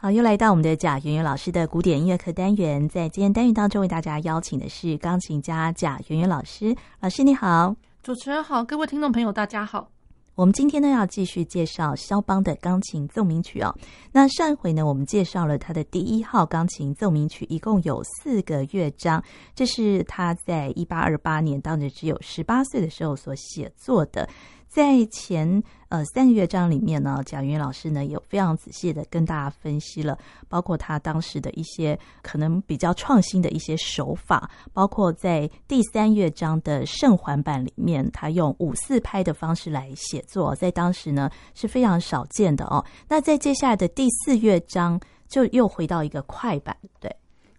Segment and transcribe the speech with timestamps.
[0.00, 6.72] 好，又来到我们的贾圆圆老师的古典音乐课单元，在今天单元当中为大家邀请的是钢琴家贾圆圆老师。
[7.00, 9.90] 老师你好，主持人好，各位听众朋友大家好。
[10.36, 13.74] 我们今天呢要继续介绍肖邦的钢琴奏鸣曲哦。
[14.12, 19.20] 那上一回呢，我们介绍了他的第一号钢琴奏鸣曲，一共有四个乐章，
[19.52, 24.28] 这是他在一八二八年，当时只有十八岁的时候所写作的。
[24.68, 30.16] 在前呃三个乐章里面呢，贾圆圆老师呢有非常仔细的跟大家分析了，
[30.48, 42.84] 包括他当时的一些可能比较创新的一些手法，包括在第三乐章的圣环版里面，他用五四拍的方式来写作，在当时呢是非常少见的哦。
[43.08, 47.10] 那在接下来的第四乐章就又回到一个快板，对，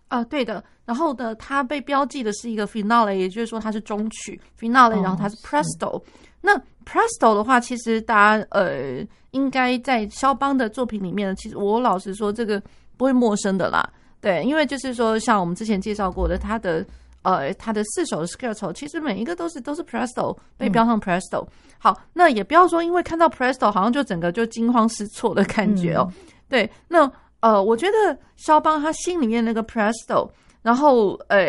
[0.09, 0.63] 啊、呃，对的。
[0.85, 6.01] 然后的，它被标记的是一个 finale，也就是说它是中曲 finale，然后它是 presto。
[6.41, 6.59] 那
[6.89, 12.59] Presto 的话，其实大家呃，应该在肖邦的作品里面，其实我老实说，这个
[12.97, 13.87] 不会陌生的啦。
[14.19, 16.83] 对，因为就是说，像我们之前介绍过的，他的
[17.21, 21.47] 呃，他的四首的 Scherzo，其实每一个都是都是 Presto 被标上 Presto。
[21.77, 26.11] 好，那也不要说，因为看到 Presto 好像就整个就惊慌失措的感觉哦。
[26.49, 27.09] 对，那
[27.41, 30.27] 呃，我觉得肖邦他心里面那个 Presto，
[30.63, 31.39] 然后呃，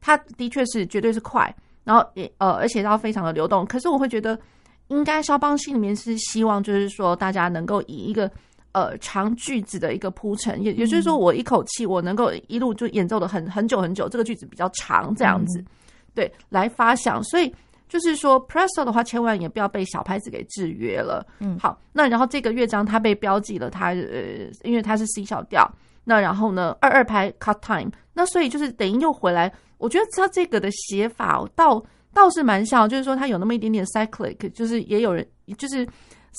[0.00, 1.54] 他的确是绝对是快。
[1.84, 3.62] 然后也呃，而且它非常的流动。
[3.66, 4.40] 可是我会觉得，
[4.88, 8.30] 应该肖邦心里面是希望，就是说大家能够以一个
[8.72, 15.66] 呃长句子的一个铺陈，也也就是说，我一口气我能够一路就演奏的很很久很久，这个句子比较长，这样子，嗯、
[16.14, 17.22] 对，来发想。
[17.24, 17.52] 所以
[17.88, 21.26] 就是说，Presto 的话，千万也不要被小拍子给制约了。
[21.38, 25.70] 嗯，好，那然后这个乐章它被标记了，它呃，因为它是 C 小调。
[26.06, 29.50] 那然后呢，二二拍 cut time，那所以就是等于又回来。
[29.78, 31.82] 我觉得它这个的写法倒
[32.14, 35.26] 倒是蛮像，就是说它有那么一点点 cyclic，就是也有人
[35.58, 35.86] 就是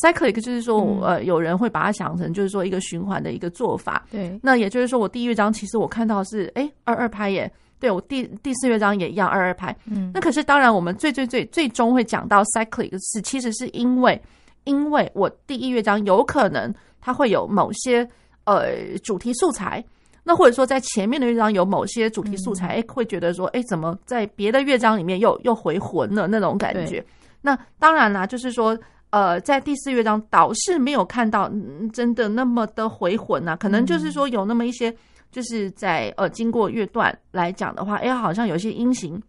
[0.02, 4.06] cyclic，就是说、嗯、呃有人会把它想成就是说一个循环的一个做法。
[4.10, 9.76] 对，那也就是说我第一乐章其实我看到是哎二二拍耶，对我第第四乐章也一样二二拍。
[9.86, 14.20] 嗯，那可是当然我们最最最最终会讲到 cyclic 是其实是因为
[14.64, 18.08] 因为我第一乐章有可能它会有某些
[18.46, 19.84] 呃主题素材。
[20.28, 27.06] 那或者说，在前面的乐章有某些主题素材，哎、嗯，会觉得说，哎，怎么在别的乐章里面又又回魂了那种感觉？
[27.42, 28.76] 那当然啦，就是说，
[29.12, 31.48] 呃，在第四乐章倒是没有看到
[31.94, 34.92] 真的那么的回魂啊，可能就是说有那么一些，
[35.32, 39.22] 就是在呃经过乐段来讲的话，哎，好像有些音型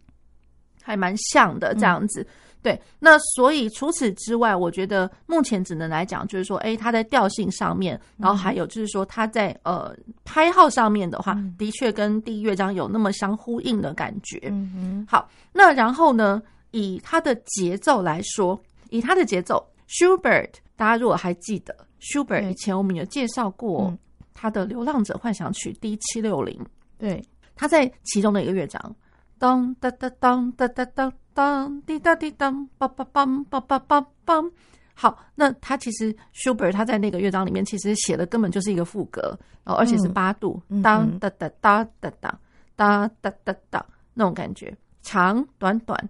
[0.81, 2.21] 还蛮像的这样子。
[2.21, 2.27] 嗯
[2.63, 9.95] 对，那所以除此之外，我觉得目前只能来讲，就是说，哎，它在调性上面，然后还有就是说，它在呃
[10.25, 14.39] 拍号上面的话，的确跟第一乐章有那么相呼应的感觉。
[14.45, 15.07] 嗯嗯。
[15.07, 16.41] 好，那然后呢，
[16.71, 23.95] 以它的节奏来说，以它的节奏，Schubert，大家如果还记得，Schubert 以前我们有介绍过
[24.33, 26.59] 他的《流浪者幻想曲》D 七六零，
[26.97, 27.23] 对，
[27.55, 28.95] 他在其中的一个乐章，
[29.37, 31.13] 当当当当当当当。
[31.37, 34.51] 当滴答滴当，梆梆梆梆梆梆梆。
[34.95, 42.39] 好，那他其实 Schubert 他在那个乐章里面其实写的根本就是一个副歌，然后而且是八度，当哒哒哒哒哒
[42.75, 46.09] 哒哒哒哒那种感觉，长短短。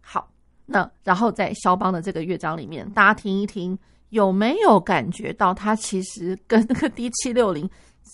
[0.00, 0.26] 好，
[0.64, 3.78] 那然后在肖邦的这个乐章里面，大家听一听，
[4.08, 7.68] 有没有感觉到他其实跟那个 D 七六零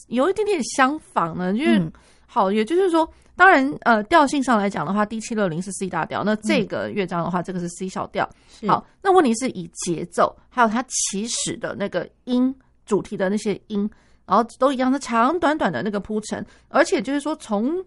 [0.09, 1.53] 有一点点相仿呢？
[1.53, 1.93] 就是、嗯、
[2.27, 3.09] 好，也就是说。
[3.39, 8.29] 当然，呃，调性上来讲的话，D 七六零是 C 大调，那这个乐章的话，嗯、这个是 C 小调。
[8.67, 12.53] 好，那问题是以节奏，还有它起始的那个音
[12.85, 13.89] 主题的那些音，
[14.27, 17.81] 然后都一样的长短短的那个铺陈，而且就是说从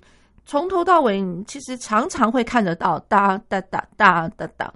[0.45, 4.73] 从头到尾，你其实常常会看得到哒哒哒哒哒哒。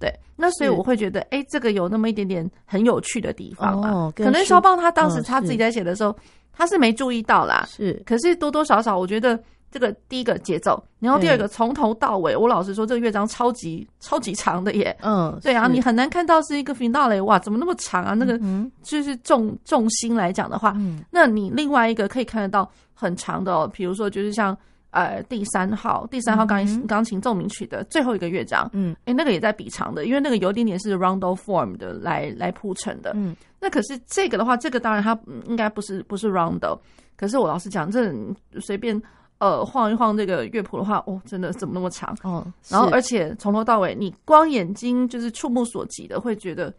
[0.00, 3.90] 对，那所以我会觉得，哎，这个有那么一点点很有趣的地方啊。
[3.92, 6.16] 哦、可能肖邦他当时他自己在写的时候，哦、
[6.52, 7.64] 他是没注意到啦。
[7.70, 9.40] 是，可是多多少少，我觉得。
[9.76, 14.96] 这个第一个节奏，然后第二个从头到尾，我老实说，这个乐章超级超级长的耶。
[15.02, 18.14] 嗯，对啊，你很难看到是一个 finale，哇，怎么那么长啊？
[18.14, 18.40] 那个
[18.82, 20.74] 就是重重心来讲的话，
[21.10, 24.56] 那你另外一个可以看得到很长的哦，比如说就是像
[24.92, 33.12] 呃第三号第三号钢琴钢琴奏鸣曲的最后一个乐章，嗯，诶，那个也在比长的，因为那个有点点是 rondo form 的来来铺成的。
[33.14, 36.78] 嗯，那可是这个的话，这个当然它应该不是不是 rondo，
[37.14, 38.10] 可是我老实讲，这
[38.58, 38.98] 随便。
[39.38, 42.16] 呃，晃一晃这个乐谱的话，哦，真的怎么那么长？
[42.22, 46.72] 哦，然后而且从头到尾，你光眼睛就是触目所及的，会觉得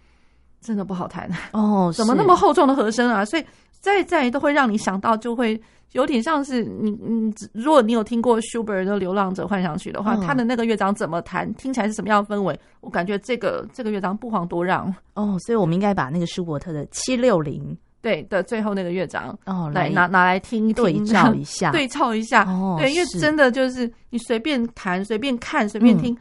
[0.59, 1.91] 真的不好弹哦。
[1.95, 3.23] 怎么那么厚重的和声啊？
[3.23, 3.45] 所以
[3.79, 5.61] 再再都会让你想到，就会
[5.91, 12.59] 有点像是你你，如果你有听过舒伯尔的《流浪者幻想曲》的话，他、嗯、的那个乐章怎么弹，听起来是什么样的氛围？
[12.81, 15.37] 我感觉这个这个乐章不遑多让哦。
[15.45, 17.77] 所以我们应该把那个舒伯特的七六零。
[18.07, 22.45] 对的最后那个乐章哦，来拿拿来听一，对照 一下，对照一下。
[22.45, 26.17] 哦，对，因为真的就是你随便弹、随便看、随便听，嗯、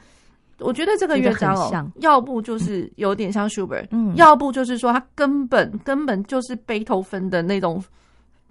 [0.59, 7.81] 我觉得这个乐章哦，要不就是有点像舒伯特，嗯，要不就是说他根本根本就是贝多芬的那种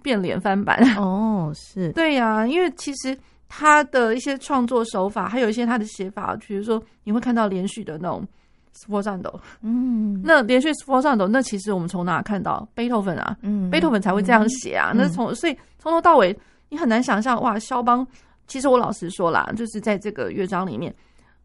[0.00, 0.82] 变脸翻版。
[0.96, 3.14] 哦，是 对呀、啊，因为其实
[3.50, 8.26] 他的一些创作手法，还有一些他的写法，比如说你会看到连续的那种。
[8.76, 13.36] Sforzando，嗯，那连续 Sforzando，那其实我们从哪看到贝多芬啊？
[13.42, 14.90] 嗯，贝多芬才会这样写啊。
[14.92, 16.38] 嗯、那从所以从头到尾，
[16.68, 18.06] 你很难想象哇，肖邦。
[18.46, 20.94] 其实我老实说啦，就是在这个乐章里面，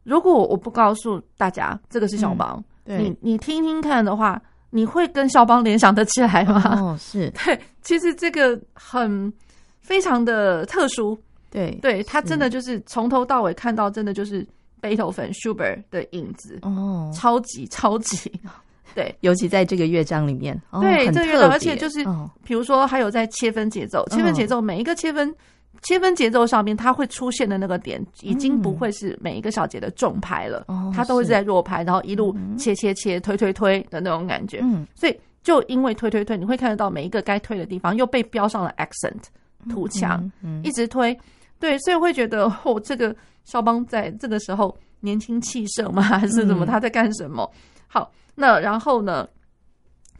[0.03, 4.39] 如果我不告诉大家这个是肖邦，嗯、你你听听看的话，
[4.69, 6.61] 你会跟肖邦联想得起来吗？
[6.79, 9.31] 哦，是 对，其实这个很
[9.79, 11.17] 非常的特殊，
[11.49, 14.45] 对，对他真的就是从头到尾看到，真的就是。
[14.81, 16.59] 贝多芬、舒伯特的影子。
[16.63, 18.29] 哦，超级超级，
[18.93, 22.03] 对，尤其在这个乐章里面，哦、对这个乐章，而且就是，
[22.43, 25.33] 比如说还有在切分节奏，哦、切分节奏每一个切分
[25.81, 39.21] 切分节奏上面，它会出现的那个点，已经不会是每一个小节的重拍了，嗯、它都会是在弱拍，然后一路切切切推推推的那种感觉，嗯，所以就因为推推推，你会看得到每一个该推的地方又被标上了 accent
[39.69, 41.17] 图强，嗯嗯、一直推，
[41.59, 43.15] 对，所以会觉得哦，这个。
[43.43, 46.01] 肖邦在这个时候年轻气盛吗？
[46.19, 46.65] 还是怎么？
[46.65, 47.43] 他在干什么？
[47.53, 47.57] 嗯、
[47.87, 49.27] 好，那然后呢？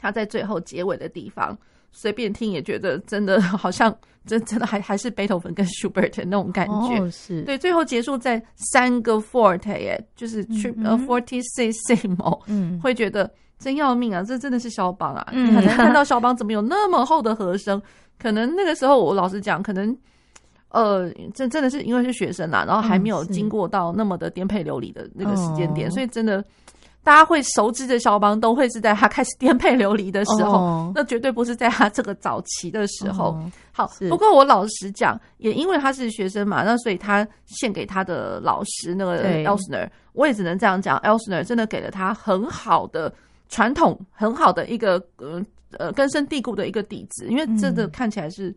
[0.03, 1.55] 他在最后结尾的地方，
[1.91, 3.95] 随便听也觉得真的好像
[4.25, 6.97] 真真的还还是贝多芬跟舒伯特那种感觉。
[6.99, 14.23] 哦、是对，最后结束在三个 forte 耶，就是去呃 fortissimo，嗯，会觉得真要命啊！
[14.23, 15.27] 这真的是肖邦啊！
[15.33, 17.79] 嗯、你很难看到肖邦怎么有那么厚的和声？
[18.17, 19.95] 可能那个时候我老实讲，可能。
[20.71, 26.43] 呃，这真的是因为是学生啦，然后还没有经过到那么的颠沛流离的那个时间点，嗯、所以真的
[27.03, 33.25] 大家会熟知的肖邦都会是在他开始颠沛流离的时候，哦、那绝对不是在他这个早期的时候。
[33.25, 43.13] 哦、好，不过我老实讲，也因为他是学生嘛，那所以他献给他的老师那个 Elsner，我也只能这样讲，Elsner 真的给了他很好的
[43.49, 45.43] 传统，很好的一个呃
[45.77, 48.49] 呃根深蒂固的一个底子，因为真的看起来是。
[48.49, 48.55] 嗯，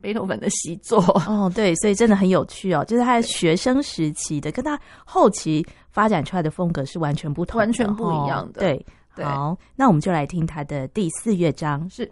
[0.00, 2.84] 贝多芬的习作哦，对，所以真的很有趣哦。
[2.84, 8.60] 就是他学生时期的，跟他后期发展出来的风格是完全不同，完全不一样的。
[8.60, 12.10] 对，对好，那我们就来听他的第四乐章是。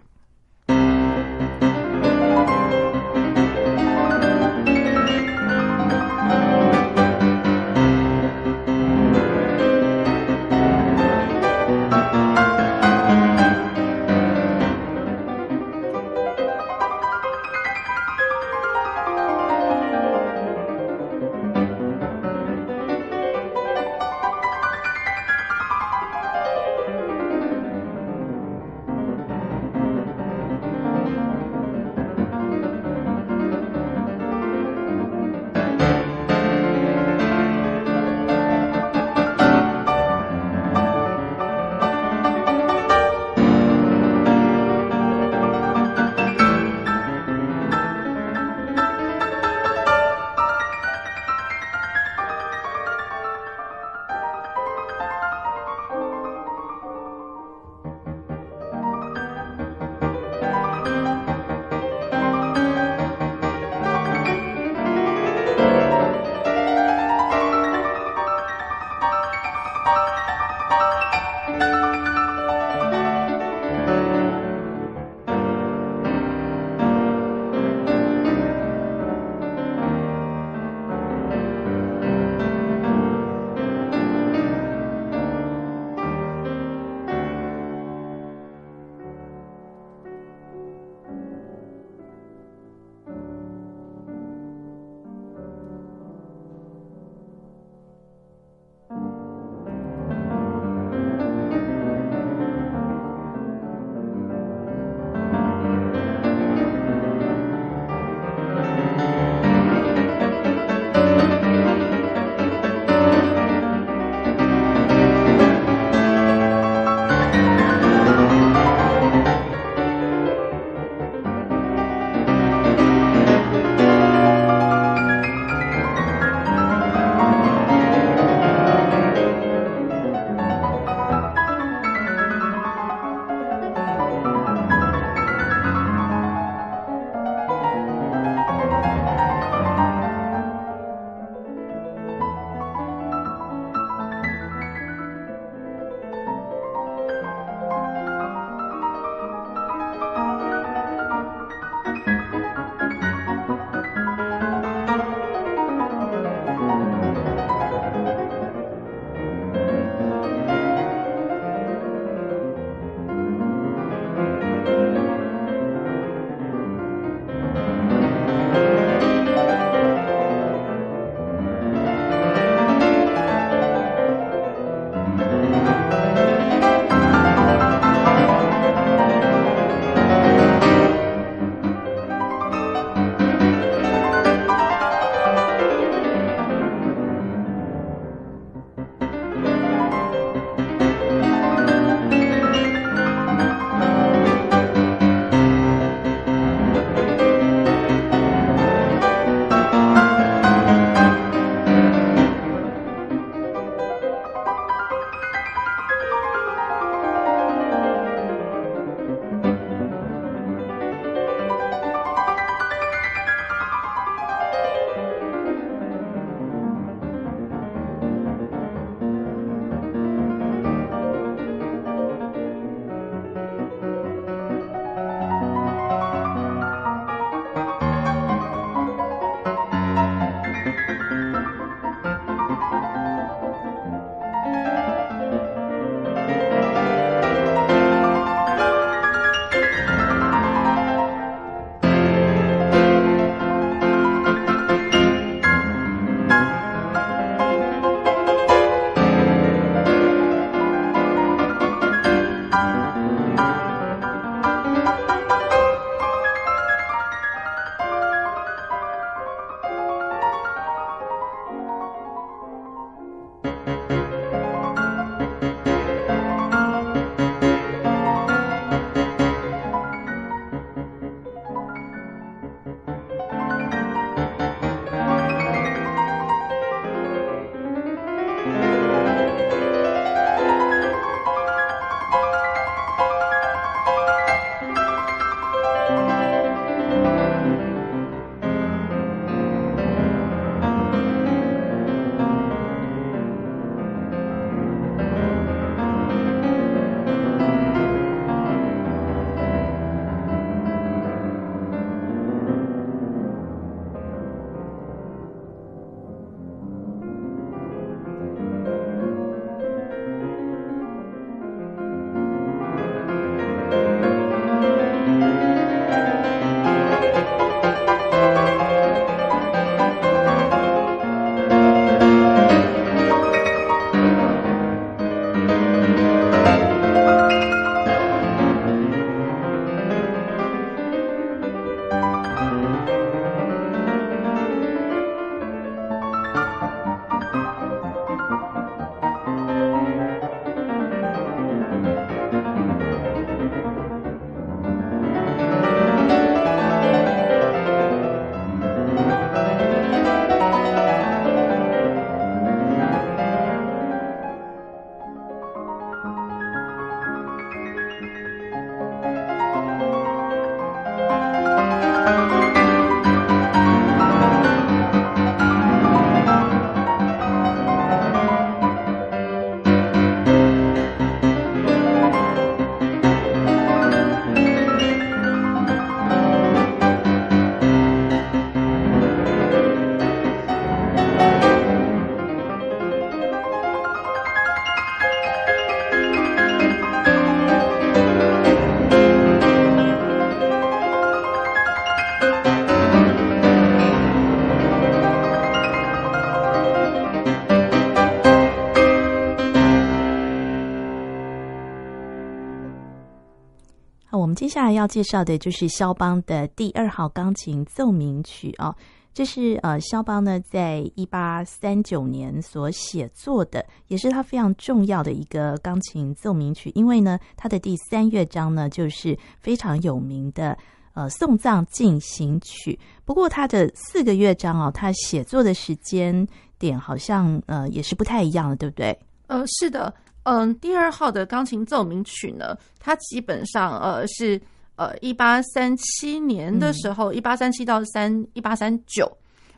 [404.84, 408.74] 要介绍的就是肖邦的第二号钢琴奏鸣曲哦。
[409.14, 416.70] 这是呃，肖邦呢，在一八三九年所写作的，也是他非常重要的一个钢琴奏鸣曲。
[416.74, 420.58] 因为呢，他的第三乐章呢，就是非常有名的
[420.92, 422.78] 呃送葬进行曲。
[423.06, 426.26] 不过，他的四个乐章哦，他写作的时间
[426.58, 428.98] 点好像呃也是不太一样的，对不对？
[429.28, 434.38] 呃，是的，嗯、第二号的钢琴奏鸣曲呢，它基本上呃是。
[434.76, 439.10] 呃，一八三七年的时候，一八三七到三一八三九，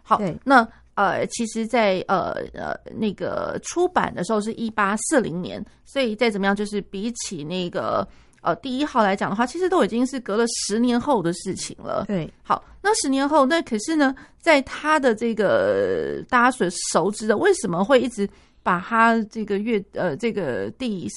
[0.02, 8.06] 好，那呃，其实在，在呃呃那个出版的时候是一八四零年，所以再怎么样，就是比起那个
[8.42, 12.04] 呃第一号来讲的话，其实都已经是隔了十年后的事情了。
[12.06, 18.28] 对，好，那十年后，那可是呢，在他的这个大家所熟知的，为什么会一直
[18.62, 21.08] 把他这个月呃这个第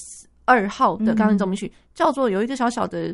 [0.46, 3.14] 二号的钢琴奏鸣曲叫做有一个小小的。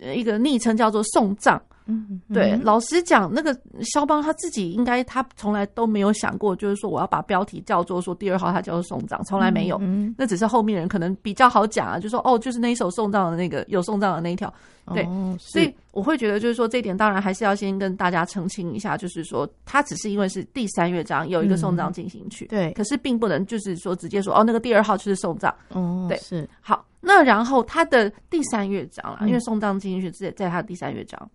[0.00, 14.52] 一个昵称叫做送葬，嗯，对，嗯、老实讲，那个肖邦他自己应该他从来都没有想过，就是说我要把标题叫做说第二号，他叫做送葬，从来没有，嗯，嗯，那只是后面人可能比较好讲啊，就说哦，就是那一首送葬的那个有送葬的那一条，
[14.92, 26.48] 对，哦、所以我会觉得就是说这一点当然还是要先跟大家澄清一下，就是说他只是因为是第三乐章有一个送葬进行曲，嗯、对，可是并不能就是说直接说哦那个第二号就是送葬，哦，对，是。
[26.60, 26.84] 好。
[27.06, 31.30] 那然后他的第三乐章啦，因为送葬进行曲在在他的第三乐章，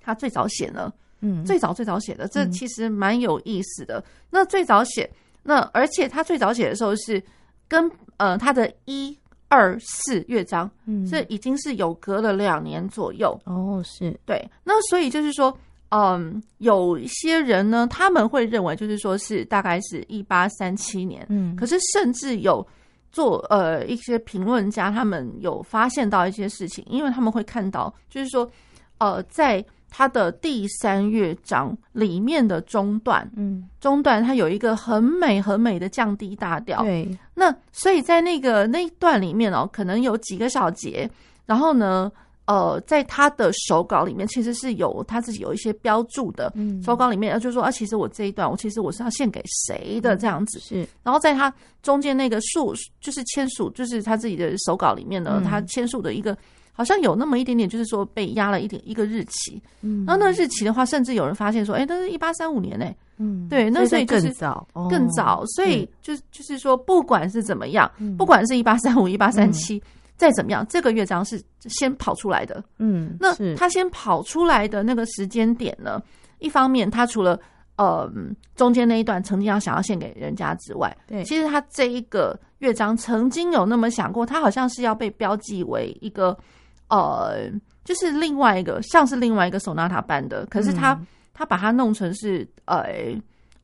[0.00, 4.02] 他最早写呢，嗯，最早最早写的，这其实蛮有意思的。
[4.30, 5.08] 那最早写，
[5.42, 7.22] 那而且他最早写的时候是
[7.68, 9.14] 跟呃他的一
[9.48, 14.42] 二四乐章，嗯，这已经是有隔了两年左右哦，是对。
[14.64, 15.54] 那所以就是说，
[15.90, 22.66] 嗯，有一些人呢，他们会认为就是说是大概是一八三七年，嗯，可是甚至有。
[23.12, 28.50] 做呃一些评论家，他们有发现到一些事情，因为他们会看到，就是说，
[28.98, 41.08] 呃，在他的第三乐章里面的中段，嗯，中段它有一个很美很美的降低大调，对，那所以在那个那一段里面哦，可能有几个小节，
[41.46, 42.10] 然后呢。
[42.52, 46.52] 呃，在他的手稿里面，其实是有他自己有一些标注的。
[46.54, 50.58] 嗯，手稿里面，就是说啊，其实我这一段，我其实我是要献给谁的这样子。
[50.58, 51.50] 是，然后在他
[51.82, 56.36] 中间那个数，就是签署，就是他自己的手稿里面呢，他签署的一个，
[56.72, 59.58] 好像有那么一点点，就是说被压了一点一个日期。
[59.80, 62.86] 嗯，然后那个日期的话，甚至有人发现说，哎，那是一八三五年呢。
[63.16, 69.82] 嗯，对，那所以就是更早，更早，所以就就是说，不管是怎么样，不管是一八三五、一八三七。
[70.22, 72.62] 再怎么样，这个乐章是先跑出来的。
[72.78, 76.00] 嗯，那他先跑出来的那个时间点呢？
[76.38, 77.36] 一方面，他除了
[77.74, 78.08] 呃
[78.54, 86.38] 中间那一段曾经要想要献给人家之外，对，其实他这一个乐章曾经有那么想过，他好像是要被标记为一个
[86.86, 87.50] 呃，
[87.82, 92.86] 就是另外一个像是另外一个索纳塔般的，可是他、嗯、他把它弄成是呃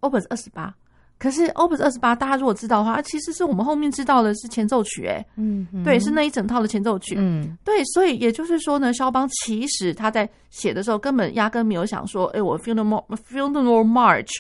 [0.01, 0.75] Opus 二十八。
[1.19, 14.31] 可是 Opus 二十八，大家如果知道的话，其实是我们后面知道的是前奏曲，欸，哎，嗯，对，是那一整套的前奏曲，嗯，对，所以也就是说呢，肖邦其实他在写的时候，根本压根没有想说，哎、欸，我 Funeral Funeral March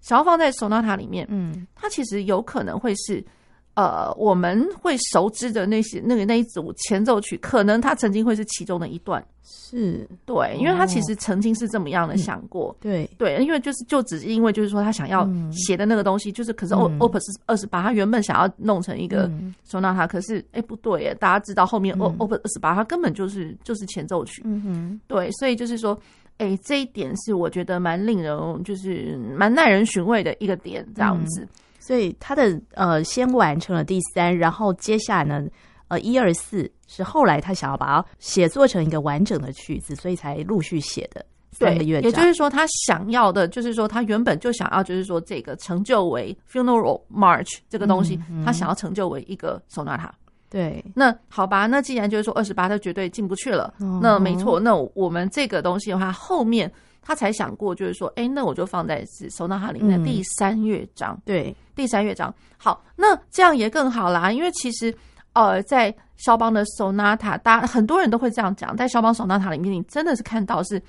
[0.00, 3.24] 想要放在 Sonata 里面，嗯，它其实有可能会是。
[3.74, 10.06] 呃，我们会熟知的那些那个那一组前奏曲，可能它曾经会是其中的一段，是。
[10.26, 13.08] 对，因为他其实曾经是这么样的想过，对。
[13.16, 19.30] 对，因为就是就只是因为就是说他想要写的那个东西，就是可是 Opus 二十八，他原本想要弄成一个
[19.66, 25.98] Sonata，可是哎不对耶，大家知道后面 Opus 二十八，它根本就是就是前奏曲，嗯哼，对，所以就是说，
[26.38, 31.46] 哎，这一点是我觉得蛮令人就是蛮耐人寻味的一个点，这样子。
[31.80, 35.48] 所以他的呃，先完成了第三，然后接下来呢，
[35.88, 42.10] 呃，一二四是后来他想要把它写作成一个完整的曲子，所以才陆续写的三个乐章。
[42.10, 50.10] 也就是说，他想要的，就是说他原本就想要，就是说这个成就为 Funeral March 这个东西，嗯嗯、他想要成就为一个 Sonata。
[50.50, 53.72] 对，那好吧，那既然就是说二十八，他绝对进不去了。
[53.78, 56.70] 哦、那没错，那我们这个东西的话，后面。
[57.02, 61.14] 他才想过，就是说，哎，那我就放在是收纳塔里面的第三乐章。
[61.14, 62.32] 嗯、对，第三乐章。
[62.56, 64.94] 好，那这样也更好啦，因为其实，
[65.32, 70.80] 呃，在肖邦的收纳塔，大家很多人都会这样讲，在肖邦收纳塔里面，你真的是看到是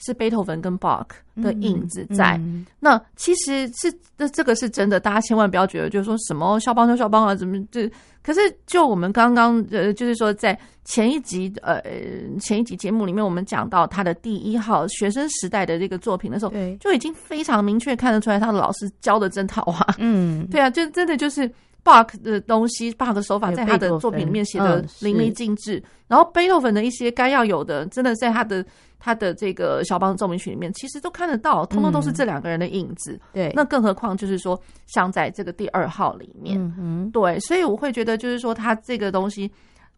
[0.00, 2.36] 是贝多芬跟巴克的影子在。
[2.38, 7.90] 嗯嗯、那其实是这这个是真的，大家千万不要觉得就是说什么肖邦就肖邦啊，怎么这。
[8.22, 11.80] 可是，就我们刚刚呃，就是说，在前一集呃
[12.38, 19.94] 前一集节目里面，我们讲到他的第一号学生时代的这个作品的时候，对就已经非常明确看得出来，他的老师教的真好啊。
[19.96, 21.50] 嗯，对啊，就真的就是
[21.84, 25.78] Bach 的东西，Bach 的手法在他的作品里面写的淋漓尽致。
[25.78, 28.64] 嗯、然后贝多芬的一些该要有的，真的在他的
[28.98, 33.12] 他的这个肖邦奏鸣曲里面，其实都看得到，通通都是这两个人的影子。
[33.12, 39.50] 嗯、对，那更何况就是说，像在这个第二号里面，嗯哼对，所以我会觉得就是说，他这个东西，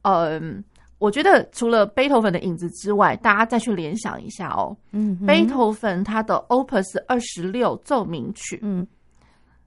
[0.03, 0.63] 嗯。
[0.99, 4.77] 我觉得除了贝多芬的影子之外，大家再去联想一下哦。
[4.93, 8.87] 嗯哼，贝多芬他的 Opus 二十六奏鸣曲，嗯，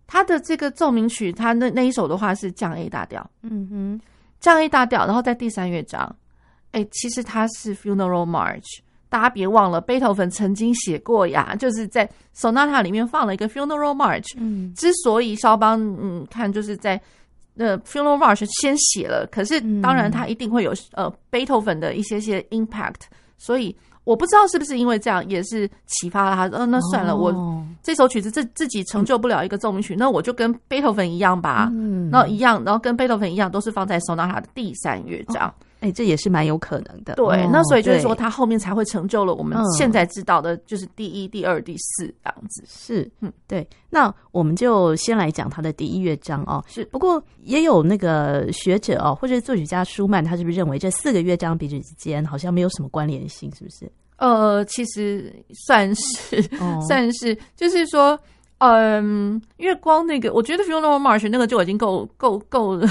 [0.08, 4.02] 他的这个奏鸣曲，他那那一首的话是降 A 大调，嗯哼，
[4.40, 6.04] 降 A 大调，然后在第三乐章，
[6.72, 14.34] 哎、欸，其实它是 Funeral March，大家别忘了，贝多芬曾经写过呀，就是在 Sonata 里面放了一个 Funeral March。
[14.38, 17.02] 嗯，之所以肖邦，嗯，看就是在。
[17.58, 23.04] 那 Funeral March 先写了，可是当然他一定会有、嗯、呃贝多芬的一些些 impact，
[23.38, 23.74] 所以
[24.06, 26.58] 我不知道是不是因为这样也是启发了他。
[26.58, 35.50] 呃，那算了，哦、我这首曲子自自己成就不了一个奏鸣曲，嗯、那我就跟贝多芬一样吧，嗯，然后一样，然后跟贝多芬一样，都是放在 Sonata 的第三乐章。
[35.50, 35.54] 哦
[35.86, 37.14] 哎，这也是蛮有可能的。
[37.14, 42.64] 对，那所以就是说，他后面才会成就了我们现在知道的，就是第一、第二、第四这样子。
[42.66, 43.68] 是，嗯，对。
[43.92, 46.64] 那我们就先来讲他的第一乐章哦。
[46.68, 53.54] 是，不过也有那个学者哦，或者作曲家舒曼，他是不是认为这四个乐章彼此之间好像没有什么关联性？
[53.54, 53.92] 是不是？
[54.18, 55.32] 呃，其实
[55.68, 56.42] 算是，
[56.88, 58.20] 算是，就是说，
[58.58, 62.90] 嗯，因为光那个，我觉得《Funeral March》那个就已经够够够了。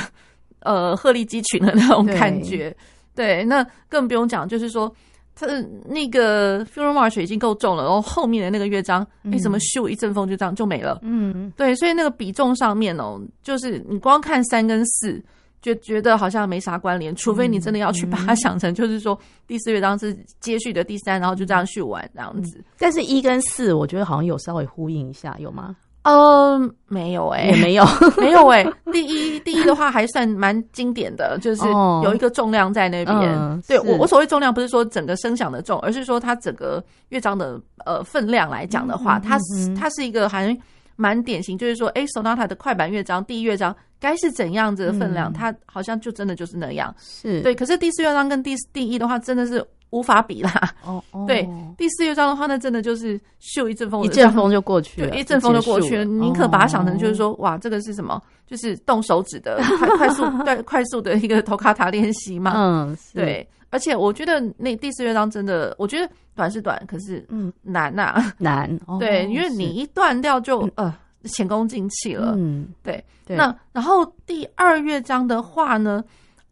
[0.64, 2.74] 呃，鹤立鸡群的那种感觉，
[3.14, 4.92] 对，对，那更不用讲，就是说，
[5.36, 10.98] 他的那个《Funeral March》已经够重了，然后后面的那个乐章，哎、嗯，怎么咻一阵风就这样就没了？
[11.02, 15.22] 嗯，对，所以那个比重上面哦，就是你光看三跟四，
[15.60, 22.58] 就觉得好像没啥关联，除非你真的要去把它想成，就是说第四乐章是接续的第三，然后就这样续完这样子。
[22.58, 25.76] 嗯、但是一跟四，我觉得好像有稍微呼应一下，有吗？
[26.04, 27.84] 嗯，没有哎、欸，也没有，
[28.20, 28.72] 没有哎、欸。
[28.92, 31.66] 第一， 第一的话还算蛮经典的，就是
[32.04, 33.16] 有一个重量在那边。
[33.16, 40.54] 哦嗯、对我，我所谓重量不是说整个声响的重，而是说它整个乐章的呃分量来讲的话，嗯、它是它是一个还
[40.96, 46.94] 蛮典型，就是说，哎，Sonata 的快板乐章第一乐章该是怎样子的分量，嗯、它好像就真的就是那样。
[46.98, 49.64] 是对，可是第四乐章跟第第一的话，真的是。
[49.94, 50.52] 无法比啦，
[50.84, 56.04] 哦，哦对，第四乐章的话，那真的就是秀一阵风，一阵风就过去了，一阵风就过去了。
[56.04, 58.20] 宁可把它想成就是说，哦、哇，这个是什么？
[58.44, 62.52] 就是动手指的 快快速、快快速的一个头卡塔练习嘛。
[62.56, 63.48] 嗯，对。
[63.70, 68.68] 而且我觉得那第四乐章真的，我觉得短是短，可是嗯难呐难。
[68.98, 70.92] 对，因为你一断掉就呃
[71.24, 72.34] 前功尽弃了。
[72.36, 73.02] 嗯，对。
[73.26, 76.02] 对那然后第二乐章的话呢？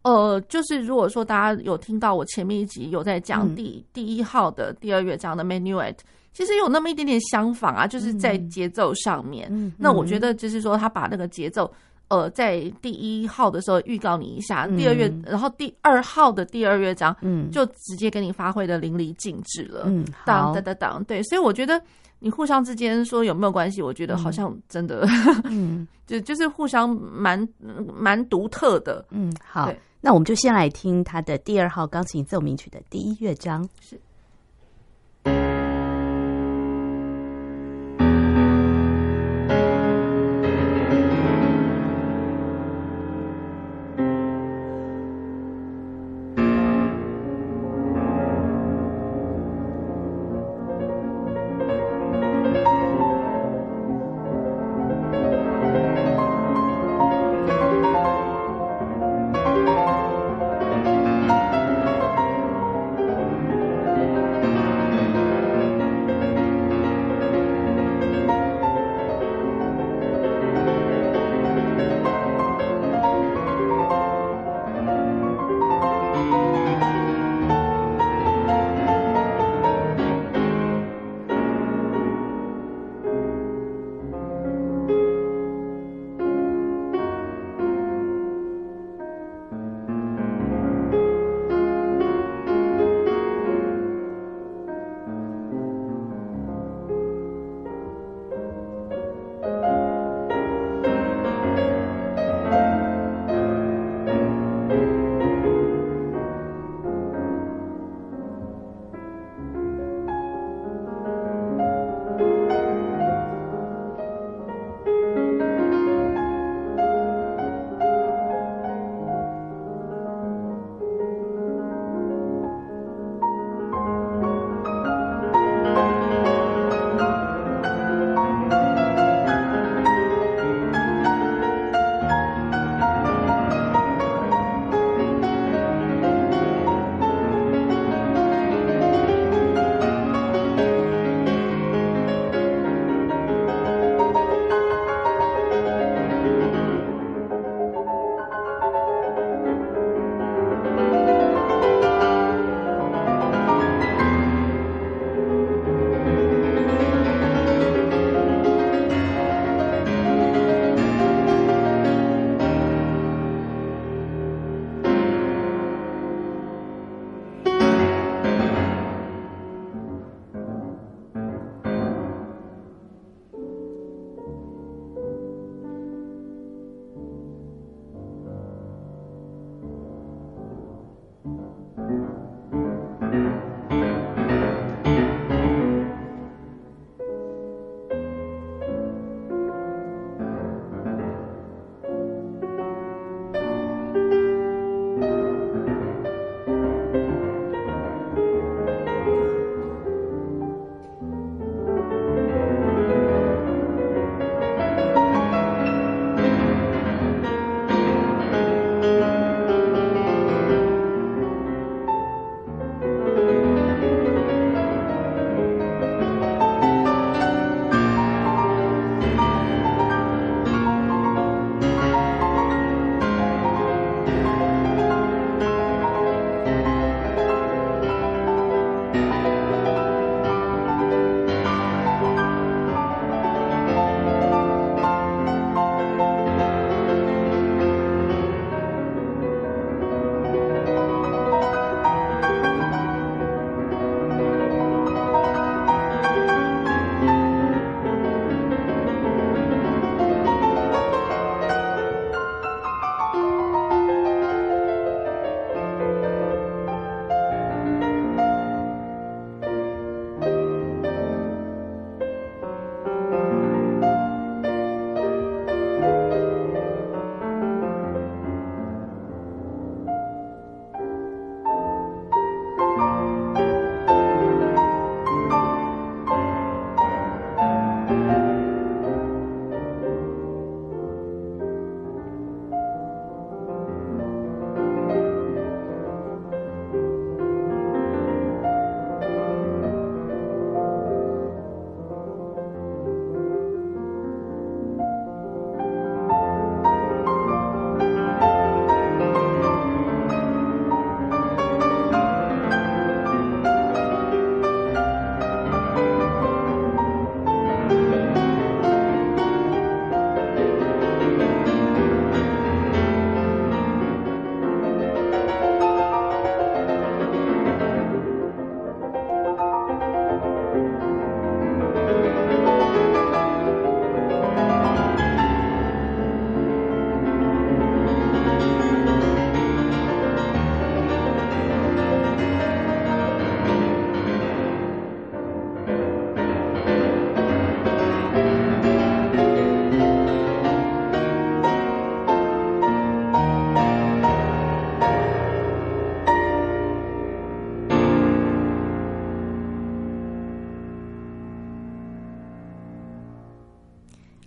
[0.03, 5.95] 呃，就是如果说大家有听到我前面一集有在讲第、嗯、第一号的第二乐章的 Menuet，
[6.33, 9.49] 其实有那么一点点相仿啊，就是在节奏上面。
[9.53, 11.73] 嗯、那我觉得就是说他把那个节奏，
[12.09, 19.85] 呃，在第一号的时候预告你一下，嗯、第二乐，然后第二号的第二乐章，嗯，就直接给你发挥的淋漓尽致了。
[19.87, 21.81] 嗯，当当当当，对，所以我觉得
[22.19, 25.07] 你互相之间说有没有关系，我觉得好像真的，
[25.45, 27.49] 嗯， 就就是互相蛮
[27.95, 29.05] 蛮独特的。
[29.11, 29.73] 嗯，好。
[30.05, 33.67] 那我们就先来听他的第二号钢琴奏鸣曲的第一乐章。
[33.81, 33.99] 是。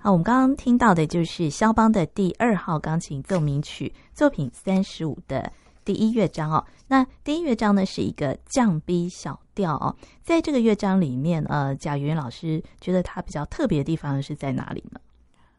[0.05, 5.51] 好，我们刚刚听到的就是肖邦的第二号钢琴奏鸣曲作品三十五的
[5.83, 6.63] 第一乐章哦。
[6.87, 14.99] 那第一乐章呢是一个降 B 小调哦，在这个乐章里面，呃，贾圆圆老师觉得它比较特别的地方是在哪里呢？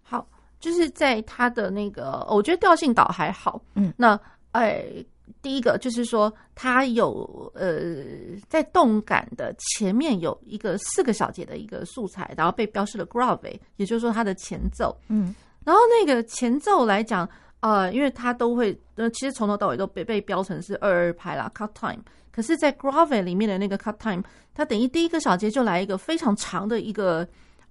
[0.04, 0.24] 好，
[0.60, 3.60] 就是在它的那个，我觉得调性倒还好。
[3.74, 4.16] 嗯，那
[4.52, 5.04] 哎。
[5.42, 8.04] 第一个就是说，它有呃，
[8.48, 14.96] 在动感的前面有一个四个小节的一个素材，然后被标示了 grave，也就是说它的前奏。
[15.08, 17.28] 嗯，然后那个前奏来讲，
[17.60, 22.02] 呃，因为它都会，呃，其实从头到尾都被被标成是二二拍啦，cut time。
[22.32, 24.22] 可是，在 grave 里面的那个 cut time，
[24.52, 27.26] 它等于第一个小节就来一个非常长的一个，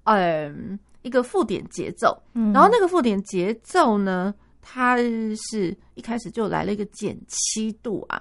[0.05, 0.51] 呃，
[1.03, 2.19] 一个附点节奏。
[2.33, 4.33] 嗯，然后那个附点节奏呢，
[4.67, 8.19] 它是一开始就来了一个减七度啊，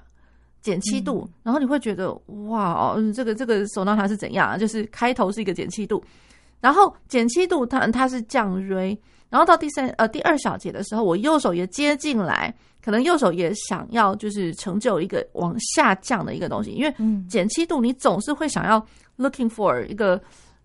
[0.61, 2.12] 减七度，然后你会觉得
[2.48, 4.59] 哇哦，这个这个手拿它是怎样啊？
[4.59, 6.04] 就是开头是一个减七度，
[6.61, 8.96] 然后减七度它它是降锐，
[9.30, 12.54] 然后到第三呃第二小节的时候，我右手也接进来，
[12.85, 16.94] 可能右手也想要就是成就一个往下降的一个东西，因为
[17.26, 18.78] 减七度你总是会想要
[19.16, 20.20] looking for 一个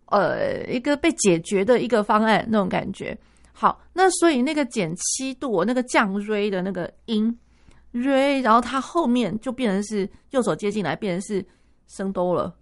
[0.07, 3.17] 呃一个被解决的一个方案那种感觉。
[3.59, 7.37] 好，那所以那个减七度，那个降锐的那个音
[7.91, 11.45] 锐，然后它后面就变成是右手接进来，变成是
[11.85, 12.55] 升哆了，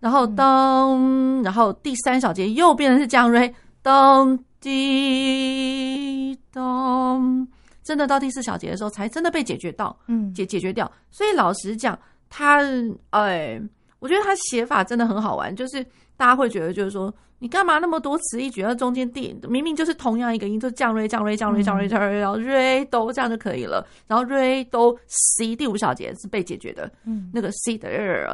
[0.00, 7.46] 然后噔，然后第三小节又变成是降锐，噔滴噔，
[7.82, 10.90] 真的到第四小节的时候才真的被解决到，嗯，解解决掉。
[11.10, 11.98] 所以老实讲，
[12.30, 12.62] 他
[13.10, 13.60] 哎，
[13.98, 15.84] 我觉得他写法真的很好玩，就是
[16.16, 17.12] 大家会觉得就是说。
[17.40, 18.62] 你干嘛那么多词一举？
[18.62, 23.86] 那中间第明明就是同样一个音，就降锐、降锐、降锐、降锐、降锐，然后锐哆这样就可以了。
[24.06, 27.90] 然后锐哆 C 第五小节是被解决的，嗯，那个 C 的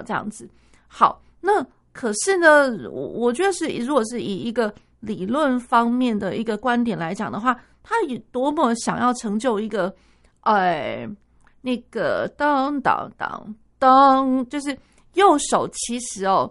[0.06, 0.48] 这样子。
[0.86, 9.92] 好，那可是呢，我我觉得是，如果是以一个理论方面的一个观点来讲的话，他有多么想要成就一个，
[10.42, 11.08] 哎，
[11.62, 14.76] 那个当当当当，就是
[15.14, 16.48] 右手其实哦。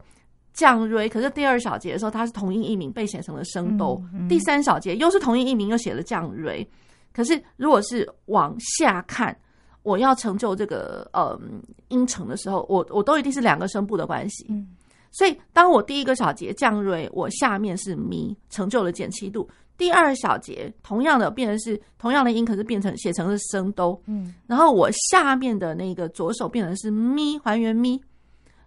[0.60, 3.98] 降瑞，可是第二小节的时候，它是同音异名被写成了升哆。
[4.13, 6.69] 嗯嗯、第三小节又是同音异名，又写了降瑞。
[7.13, 9.34] 可是如果是往下看，
[9.84, 11.39] 我要成就这个呃
[11.88, 14.48] 音程的时候，我我都一定是两个声部的关系。
[14.50, 14.67] 嗯、
[15.12, 19.50] 所以当我第一个小节降瑞，我下面是咪，成就了减七度。
[19.78, 23.98] 第二小节同样的变成是同样的音，可是变成写成是升哆。
[24.08, 27.98] 嗯，然后我下面的那个左手变成是咪，还原咪，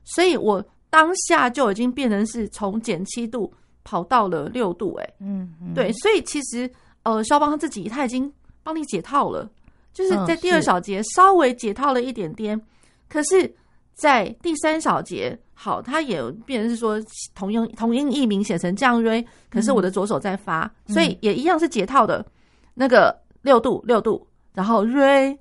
[0.04, 0.64] 所以我。
[0.92, 3.50] 当下就已经变成是从减七度
[3.82, 6.70] 跑到了六度，欸，哎，嗯，对，所以其实
[7.02, 8.30] 呃，肖邦他自己他已经
[8.62, 9.50] 帮你解套了，
[9.94, 12.62] 就是在第二小节稍微解套了一点点，嗯、
[13.08, 13.50] 可是，
[13.94, 17.00] 在第三小节，好，他也变成是说
[17.34, 22.22] 同音同音异名写成降瑞，可是我的左手在发，嗯、所以也一样是解套的，
[22.74, 25.34] 那个六度六度，然后瑞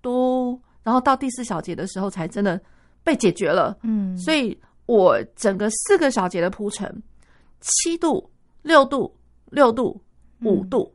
[0.00, 2.60] 哆，然后到第四小节的时候才真的
[3.04, 4.58] 被解决了，嗯，所以。
[4.86, 7.02] 我整个四个小节的铺陈，
[7.60, 8.30] 七度、
[8.62, 9.14] 六度、
[9.50, 10.00] 六度、
[10.42, 10.92] 五度，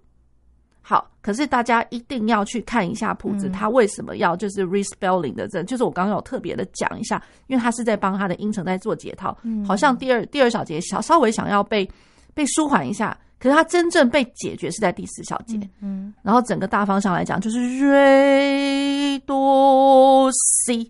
[0.81, 1.09] 好。
[1.21, 11.89] 可是大家一定要去看一下谱子，他为什么要就是 respelling 的这，就是我刚刚有特别的讲一下，因为他是在帮他的音程在做解套，好像第二第二小节小稍微想要被
[12.33, 20.89] 被舒缓一下，可是他真正被解决是在第四小节，嗯，然后整个大方向来讲就是 re do si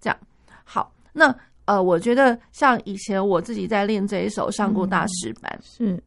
[0.00, 0.18] 这样，
[0.64, 1.32] 好，那。
[1.68, 6.00] 呃，我觉得像以前我自己在练这一首，上过大师班，是、嗯、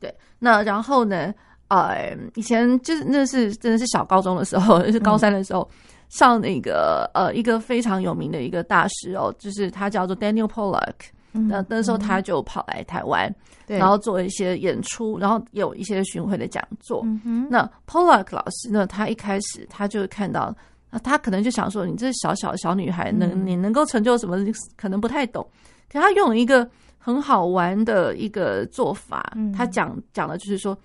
[0.00, 0.12] 对。
[0.38, 1.30] 那然后呢，
[1.68, 5.76] 呃，以前就是那是真的是小高中的时候，就是高三的时候，嗯、
[6.08, 10.94] 上那个呃一个非常有名的一个大师哦，就是他叫做 Daniel Pollock。
[11.34, 13.28] 嗯、那那时候他就跑来台湾，
[13.66, 17.04] 嗯，然后做一些演出，然后有一些巡回的讲座。
[17.50, 20.56] 那 Pollock 老师呢，他一开始他就看到。
[21.02, 24.36] 他可能就想说，你这小小的小女孩能，能你能够成就什么？
[24.76, 25.46] 可能不太懂。
[25.90, 30.76] 可他用了一个很好玩的一个做法，他讲讲的就是说，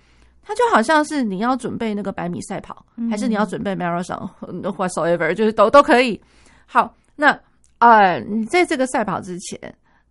[0.42, 4.28] 他就好像是你要准备那个百米赛跑，还是你要准备 marathon
[4.76, 6.20] whatsoever，就是都都可以。
[6.66, 7.38] 好，那
[7.78, 9.58] 呃，你在这个赛跑之前。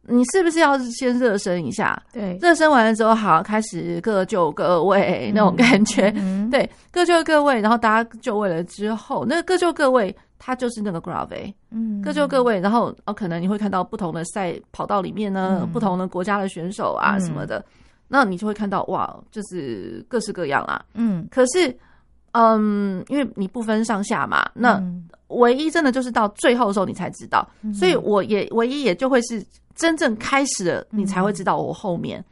[0.10, 2.02] 你是不是要先热身一下？
[2.12, 6.12] 对，热身完了之后，好，开始各就各位那种感觉。
[6.16, 11.54] 嗯、对，各就各位，然后大家就位了之后，那个各就各位，它就是那个 grave。
[11.70, 17.64] 嗯，各就各位，然后哦，可能你会看到不同的赛跑道里面呢，嗯、不同的国家的选手啊什么的，嗯、
[18.08, 20.84] 那你就会看到哇，就是各式各样啊。
[20.96, 21.78] 嗯，可是，
[22.32, 24.82] 嗯，因为你不分上下嘛，那
[25.28, 29.46] 唯一真的就是到最后的时候你才知道，嗯、所以我也唯一也就会是。
[29.80, 32.20] 真正开始了，你才会知道我后面。
[32.20, 32.26] 嗯、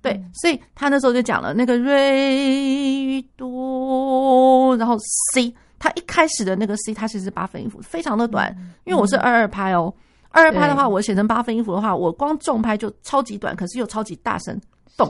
[0.00, 4.96] 对，所以他那时候就讲了那个瑞多，然后
[5.34, 9.92] C，他一开始的那个 C，它其实是八分音符，非常的短，因为我是二二拍哦，
[10.30, 14.58] 二二拍的话，我写成八分音符的话，我光重拍就超级短，可是又超级大声，
[14.96, 15.08] 咚，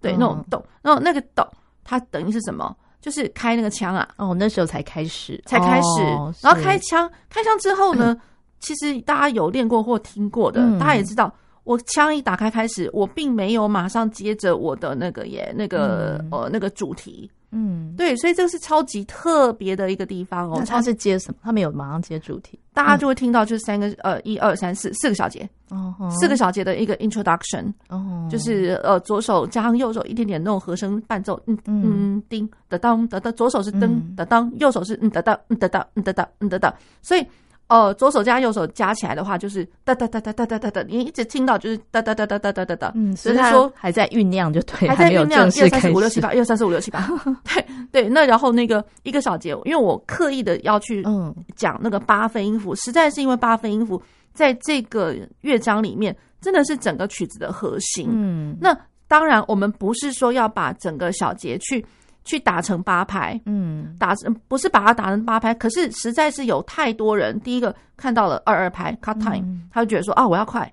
[0.00, 1.46] 对，那种咚，然后那个咚，
[1.84, 2.74] 它等于是什么？
[3.00, 6.02] 就是开那个枪啊，哦，那时候才开始，才开始，
[6.42, 8.20] 然后开枪，开枪之后呢，
[8.60, 11.32] 其实大家有练过或听过的，大家也知道。
[11.64, 20.54] 我枪一打开开始，我并没有马上接着我的那个耶，那个、嗯、呃那个主题，嗯，对，所以这个是超级特别的一个地方哦。
[20.58, 21.40] 那他是接什么？
[21.42, 32.22] 他没有马上接主题，大家就会听到就是三个、嗯、呃一二三四四个小节，哦，四个小节的一个 introduction，哦，就是呃左手加上右手一点点那种和声伴奏，嗯嗯。
[32.30, 37.26] 叮的当的的，左手是噔的当，右手是嗯的当嗯的当嗯的当嗯的当，所以。
[37.68, 42.92] 哦，左手加右手加起来的话，就是哒哒哒哒哒哒哒哒，你一直听到就是哒哒哒哒哒哒哒哒。
[42.94, 45.46] 嗯，所以说还在酝酿，就对，还在酝酿。
[45.50, 47.06] 一二三四五六七八，一二三四五六七八。
[47.44, 54.02] 对对，那然后那个一个小节，因为我刻意的要去嗯讲那个八分音符，实在是因为八分音符
[54.32, 58.08] 在这个乐章里面真的是整个曲子的核心。
[58.10, 58.74] 嗯，那
[59.06, 61.84] 当然我们不是说要把整个小节去。
[62.28, 70.70] 去打成八拍，嗯，打成不是把它打成八拍，可是实在是有太多人，第一个看到了二二拍 cut time，嗯，他就觉得说啊我要快，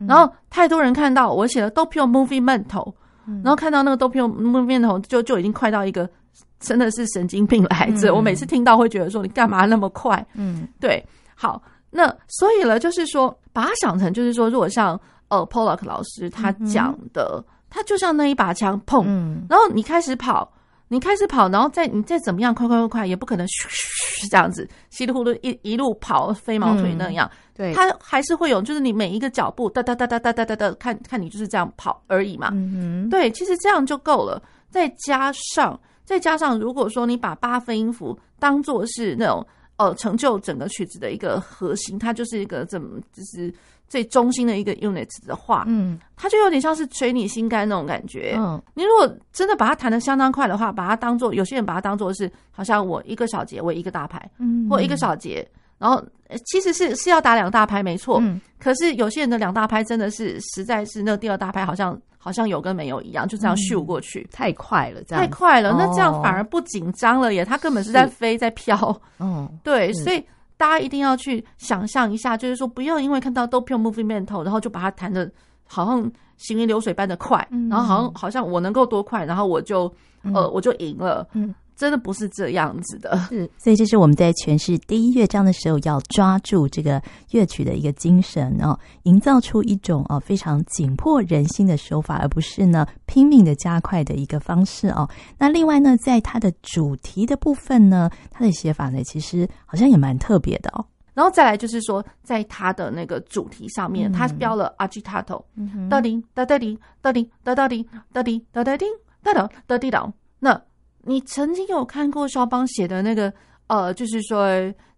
[0.00, 2.92] 嗯，然后太多人看到我写了 doppio movimento，
[3.24, 6.10] 然后看到那个 doppio movimento 就就已经快到一个
[6.58, 11.00] 真的是神经病来着，嗯，我每次听到会觉得说你干嘛那么快，嗯，对，
[11.36, 20.52] 好，那所以了就是说把它想成就是说如果像呃 Pollock 老师他讲的，嗯，他就像那一把枪砰，嗯，然后你开始跑。
[20.88, 27.28] 你开始跑，然后再你再怎么样快快快快，也不可能嘘嘘这样子稀里糊涂一一路跑飞毛腿那样。
[27.32, 32.50] 嗯、对，它还是会有，就是你每一个脚步哒哒哒哒哒哒哒哒，看看你就是这样跑而已嘛。
[32.52, 34.40] 嗯对，其实这样就够了。
[34.70, 43.52] 再加上再加上，如果说你把八分音符当做是那种呃成就整个曲子的一个核心，它就是一个怎么就是。
[43.88, 48.34] 最中心的一个 unit 的话，嗯，它就有点像是捶你心肝那种感觉。
[48.36, 55.46] 嗯，你如果真的把它弹得相当快的话，把它当做有些人把它当做是好像我一个小节为一个大拍，嗯，或一个小节，
[55.78, 56.02] 然后
[56.46, 70.24] 其实是是要打两大拍没错，嗯，可是有些人的两大拍真的是实在是那第二大拍好像好像有跟没有一样，就这样咻过去，太快了，太快了，那这样反而不紧张了耶，它根本是在飞在飘，嗯，对，所以。
[70.56, 75.30] 大家一定要去想象一下，就是说，不要因为看到 doppio movimento，然后就把它弹的
[75.66, 79.92] 好像行云流水般的快，嗯、然后好像好像我能够多快，然后我就、
[80.22, 81.26] 嗯、呃我就赢了。
[81.32, 87.00] 嗯真的不是这样子的，是，所以这是我们在诠释第一乐章的时候要抓住这个
[87.32, 95.06] 乐曲的一个精神哦，营造出一种哦非常紧迫人心的手法，而不是呢拼命的加快的一个方式哦。
[95.38, 100.84] 那另外呢，在它的主题的部分呢，它的写法呢，其实好像也蛮特别的哦。
[101.12, 105.42] 然后再来就是说，在它的那个主题上面，它标了 agitato，
[105.90, 108.88] 哒叮哒哒叮哒叮哒哒叮哒叮哒哒叮
[109.22, 110.58] 哒哒哒滴哒，那。
[111.06, 113.32] 你曾经有看过肖邦写的那个
[113.68, 114.46] 呃，就是说，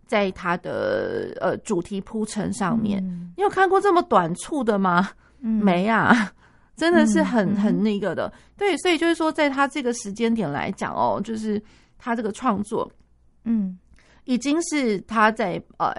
[0.06, 5.10] 在他的呃主题铺陈上面，嗯、你有看过这么短促的吗？
[5.40, 6.32] 嗯、没啊，
[6.76, 8.26] 真的是很很那个的。
[8.26, 11.62] 嗯、对，所以就是说，在他这个时间点来讲哦，就是
[11.98, 12.90] 他这个创作，
[13.44, 13.78] 嗯。
[14.28, 15.90] 已经是他在呃，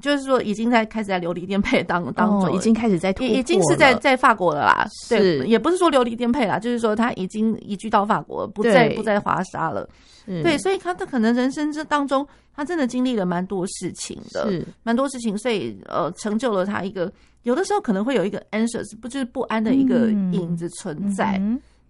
[0.00, 4.86] 就是说已经在开始在流离颠沛当当中，已经开始在已经是在在法国了啦。
[5.06, 9.86] 是，也不是说流离颠沛啦，就是说他已经移居到法国，不再不在华沙了。
[10.24, 17.12] 对，所以他的可能人生这当中，他真的经历了蛮多事情的，是蛮多事情，所以呃，成就了他一个
[17.42, 21.38] 有的时候可能会有一个 anxious，不就是不安的一个影子存在。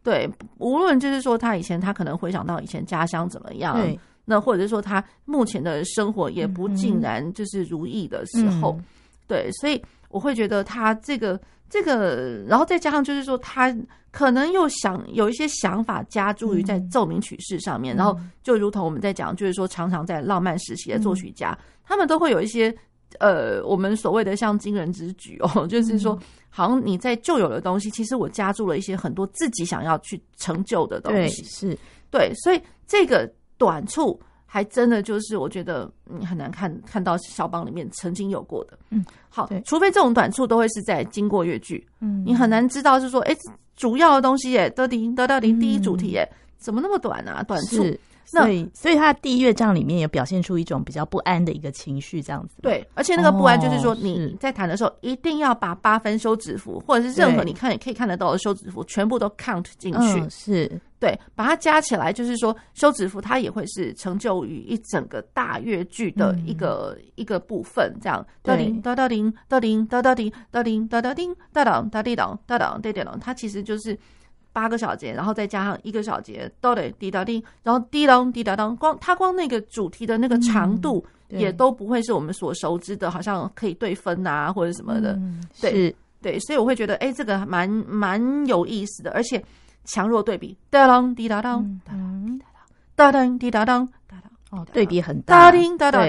[0.03, 0.29] 对，
[0.59, 3.79] 无论就是说他以前他可能回想到以前家乡怎么样。
[4.29, 8.85] 那或者是说他目前的生活也不尽然就是如意的时候，嗯、
[9.29, 13.75] 对，所以我会觉得他这个这个，然后再加上就是说他
[14.11, 22.75] 可能又想有一些想法加诸于在奏鸣曲式上面，嗯、然后就如同我们在讲，就是说常常在浪漫时期的作曲家，嗯、他们都会有一些
[23.21, 26.19] 呃，我们所谓的像惊人之举哦， 就是说
[26.49, 31.79] 好像你在旧有的东西，其实我加注了一些很多自己想要去成就的东西，是。
[32.11, 33.33] 对，所以这个。
[33.59, 38.79] 短处还真的就是，我觉得你很难看看到肖邦里面曾经有过的。
[38.91, 43.37] 嗯，好，除非这种短处都会是在经过乐句，嗯，你很难知道是说，哎，
[43.75, 46.27] 主要的东西耶，得得得到第一主题耶，
[46.59, 47.43] 怎么那么短啊？
[47.43, 47.85] 短处，
[48.27, 52.57] 所以所以他第一乐章里面也表现出一种比较不安的一个情绪，这样子。
[52.61, 60.21] 对，而且那个不安就是说你在弹的时候一定要把八分休止符或者是任何你看也可以看得到的休止符全部都 count 进去。
[60.21, 60.81] 嗯、是。
[60.99, 68.27] 对，把它加起来，就是说休止符它也会是成就于一整个大乐句的一个、嗯、一个部分，这样。
[68.43, 73.97] 哒叮哒哒叮哒叮哒哒叮哒叮哒哒叮哒当哒滴哒哒哒滴滴当，它其实就是
[74.57, 85.13] 八个小节，然后再加上一个小节，哒嘞滴答叮，然后滴哒滴答当，光它光那个主题的那个长度也都不会是我们所熟知的，好像可以对分啊或者什么的。
[85.13, 85.95] 嗯、对是。
[86.23, 89.45] 对，所以我会觉得，哎，这个蛮蛮有意思的，而且。
[89.89, 91.81] 强弱对比，哒哒滴哒当，
[92.97, 93.89] 哒当滴哒当，
[94.51, 96.03] 哦，对比很大，哒叮哒当，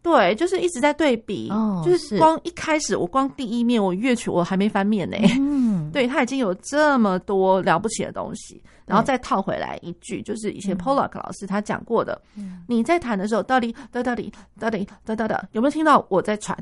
[0.00, 2.16] 对，就是一直在对比，哦，就是。
[2.18, 12.20] 光一开始，我光第一面我乐曲我还没翻面呢，嗯，对，他已经有这么多了不起的东西，然后再套回来一句，就是以前 Pollock 老师他讲过的，
[12.66, 14.30] 你在弹的时候，哒哩哒哒哩
[14.60, 16.54] 哒哩哒哒哒，有没有听到我在喘？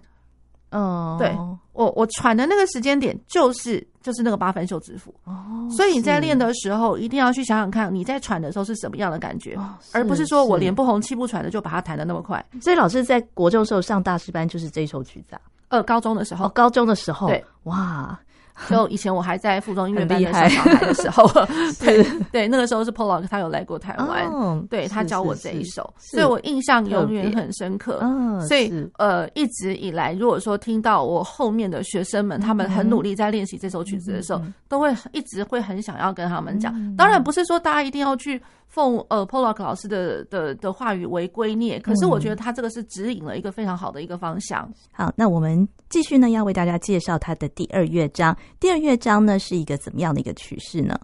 [0.70, 1.36] 嗯，对
[1.72, 12.44] 我我喘的那个时间点就是就是那个八分休止符哦，所以你在练的时候一定要去想想看你在喘的时候是什么样的感觉，哦、而不是说我脸不红气不喘的就把它弹的那么快。
[12.60, 18.18] 所以老师在国中时候上大师班就是这首曲子啊，呃，高中的时候，哦、高中的时候，对，哇。
[18.70, 21.28] 就以前我还在附中音乐班上小孩的时候，
[21.80, 27.98] 对对，那个时候是 Pollock 他有来过台湾，哦、对他教我这一首，所以我印象永远很深刻。
[28.02, 36.72] 嗯，所以呃，一直以来，如果说听到我后面的学生们他们很努力在练习这首曲子的时候，嗯、都会一直会很想要跟他们讲。
[36.74, 38.40] 嗯、当然不是说大家一定要去
[38.74, 44.68] 奉呃 Pollock 老师的的的话语为圭臬，可是我觉得他这个是指引了一个非常好的一个方向。
[44.90, 48.36] 好，那我们继续呢，要为大家介绍他的第二乐章。
[48.58, 50.98] 第二乐章呢是一个怎么样的一个曲式呢？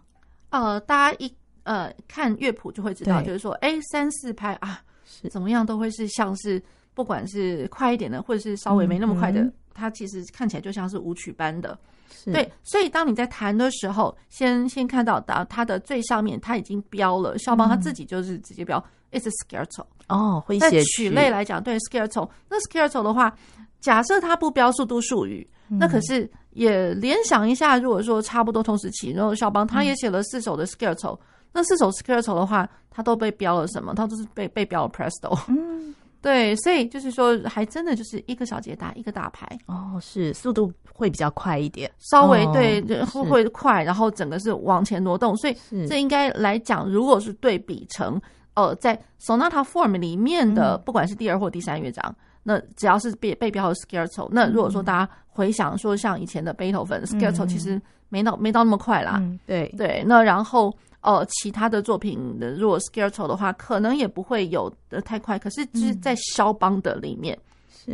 [0.49, 6.61] 呃，大家一呃看乐谱就会知道，就是说，哎，三四拍啊，是怎么样都会是像是
[6.93, 11.79] 不管是快一点的，或者是稍微没那么快的，嗯、它其实看起来就像是舞曲般的。
[12.15, 12.33] 是。
[12.33, 23.33] 对，所以当你在弹的时候，先先看到的它的最上面，它已经标了，肖邦他自己就是直接标、嗯、，it's a scherzo 哦，会写曲类来讲，对 scherzo，那 scherzo 的话，
[23.81, 26.31] 假设它不标速度术语，嗯、那可是。
[26.55, 31.19] 也联想一下，如果说差不多同时期，然后肖邦他也写了四首的 Scherzo，嗯、
[31.53, 33.95] 那四首 Scherzo 的话，它都被标了什么？
[33.95, 35.41] 它都是被被标了 Presto。
[35.47, 39.47] 嗯，对，所以就是说，还真的就是一个小节打一个大牌。
[39.67, 45.37] 哦，是速度会比较快一点，稍微对会会快，然后整个是往前挪动。
[45.39, 45.57] 所以
[45.89, 48.21] 这应该来讲，如果是对比成
[48.55, 52.15] 呃，在 Sonata Form 里面的，不管是第二或第三乐章。
[52.43, 59.17] 那只要是被被标的 Scherzo，那如果说大家回想说像以前的贝多芬 Scherzo，其实没到没到那么快啦。
[59.21, 65.39] 嗯、对对，那然后呃其他的作品的如果 Scherzo 的话，可能也不会有的太快。
[65.39, 67.39] 可是就是在肖邦的里面，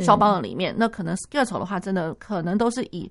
[0.00, 3.08] 肖邦的里面，那可能 Scherzo 的话，真的可能都是以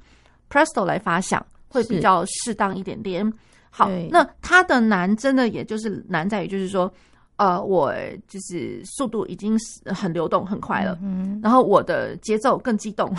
[0.49, 3.31] Presto 来发想，会比较适当一点点。
[3.69, 6.91] 好，那它的难真的也就是难在于就是说。
[7.37, 7.93] 呃，我
[8.29, 9.59] 就是速度已经
[9.93, 13.13] 很流动很快了，嗯，然后我的节奏更激动，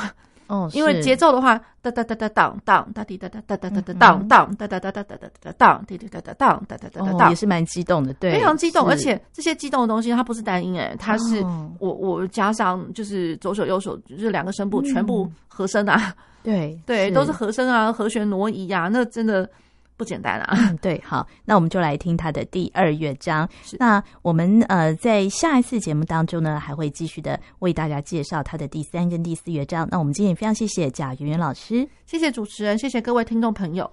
[0.49, 11.43] 哦，因为节奏的话，哒哒哒哒当当，哒滴哒哒哒哒哒哒当当，哒哒哒哒哒哒哒当，滴滴哒哒当，哒哒哒哒当，也是蛮激动的，对，非常激动，而且这些激动的东西它不是单音，哎，它是
[11.79, 19.49] 我我加上就是左手右手就是两个声部全部和声啊，对对，都是和声啊，和弦挪移啊，那真的。
[19.97, 20.55] 不简单啊！
[20.59, 23.49] 嗯，对，好，那我们就来听他的第二乐章。
[23.79, 29.89] 那我们呃，在下一次节目当中呢，还会继续的为大家介绍他的第三跟第四乐章。
[29.91, 33.91] 那我们今天也非常谢谢贾圆圆老师，谢谢主持人，谢谢各位听众朋友。